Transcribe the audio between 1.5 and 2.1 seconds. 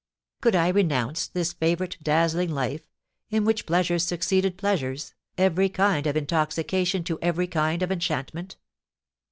favourite,